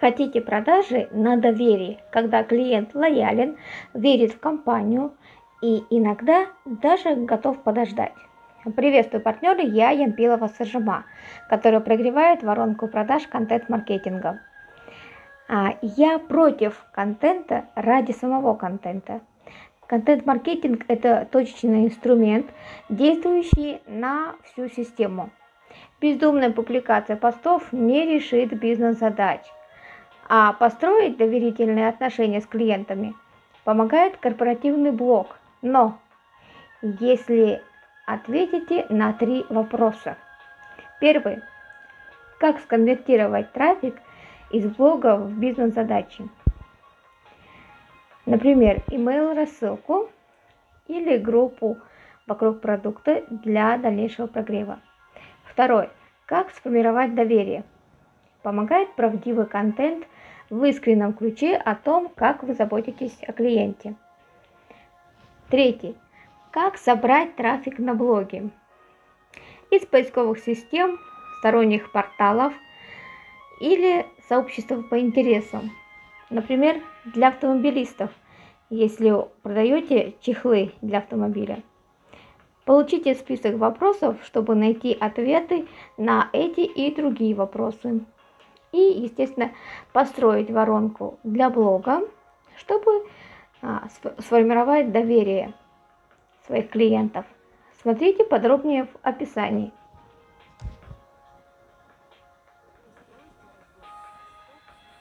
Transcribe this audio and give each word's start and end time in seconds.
Хотите 0.00 0.40
продажи 0.40 1.08
на 1.12 1.36
доверии, 1.36 1.98
когда 2.10 2.42
клиент 2.42 2.94
лоялен, 2.94 3.58
верит 3.92 4.32
в 4.32 4.40
компанию 4.40 5.12
и 5.60 5.84
иногда 5.90 6.46
даже 6.64 7.16
готов 7.16 7.62
подождать. 7.62 8.14
Приветствую 8.76 9.22
партнеры, 9.22 9.60
я 9.60 9.90
Ямпилова 9.90 10.48
Сажима, 10.48 11.04
которая 11.50 11.80
прогревает 11.80 12.42
воронку 12.42 12.88
продаж 12.88 13.26
контент-маркетинга. 13.26 14.40
Я 15.82 16.18
против 16.18 16.82
контента 16.92 17.66
ради 17.74 18.12
самого 18.12 18.54
контента. 18.54 19.20
Контент-маркетинг– 19.86 20.84
это 20.88 21.28
точечный 21.30 21.84
инструмент, 21.84 22.46
действующий 22.88 23.82
на 23.86 24.34
всю 24.44 24.68
систему. 24.68 25.28
Бездумная 26.00 26.50
публикация 26.50 27.16
постов 27.16 27.70
не 27.72 28.06
решит 28.06 28.58
бизнес-задач, 28.58 29.40
а 30.32 30.52
построить 30.52 31.16
доверительные 31.16 31.88
отношения 31.88 32.40
с 32.40 32.46
клиентами 32.46 33.16
помогает 33.64 34.16
корпоративный 34.18 34.92
блог. 34.92 35.36
Но 35.60 35.98
если 36.82 37.60
ответите 38.06 38.86
на 38.90 39.12
три 39.12 39.44
вопроса. 39.48 40.16
Первый. 41.00 41.42
Как 42.38 42.60
сконвертировать 42.60 43.52
трафик 43.52 44.00
из 44.52 44.64
блога 44.66 45.16
в 45.16 45.36
бизнес-задачи? 45.36 46.28
Например, 48.24 48.84
email 48.86 49.34
рассылку 49.34 50.10
или 50.86 51.16
группу 51.16 51.76
вокруг 52.28 52.60
продукта 52.60 53.24
для 53.30 53.76
дальнейшего 53.78 54.28
прогрева. 54.28 54.78
Второй. 55.42 55.90
Как 56.26 56.52
сформировать 56.52 57.16
доверие? 57.16 57.64
Помогает 58.42 58.94
правдивый 58.94 59.46
контент 59.46 60.06
в 60.48 60.64
искреннем 60.64 61.12
ключе 61.12 61.56
о 61.56 61.74
том, 61.74 62.10
как 62.14 62.42
вы 62.42 62.54
заботитесь 62.54 63.18
о 63.26 63.32
клиенте. 63.32 63.94
Третий. 65.50 65.96
Как 66.50 66.78
собрать 66.78 67.36
трафик 67.36 67.78
на 67.78 67.94
блоге? 67.94 68.50
Из 69.70 69.84
поисковых 69.86 70.38
систем, 70.38 70.98
сторонних 71.38 71.92
порталов 71.92 72.52
или 73.60 74.06
сообществ 74.28 74.88
по 74.88 74.98
интересам. 74.98 75.70
Например, 76.30 76.80
для 77.04 77.28
автомобилистов, 77.28 78.10
если 78.70 79.12
продаете 79.42 80.14
чехлы 80.20 80.72
для 80.80 80.98
автомобиля. 80.98 81.62
Получите 82.64 83.14
список 83.14 83.56
вопросов, 83.56 84.16
чтобы 84.24 84.54
найти 84.54 84.96
ответы 84.98 85.66
на 85.96 86.30
эти 86.32 86.60
и 86.60 86.94
другие 86.94 87.34
вопросы. 87.34 88.00
И, 88.72 88.78
естественно, 88.78 89.50
построить 89.92 90.50
воронку 90.50 91.18
для 91.24 91.50
блога, 91.50 92.02
чтобы 92.56 93.06
а, 93.62 93.88
сформировать 94.18 94.92
доверие 94.92 95.54
своих 96.46 96.70
клиентов. 96.70 97.26
Смотрите 97.82 98.24
подробнее 98.24 98.84
в 98.84 98.96
описании. 99.02 99.72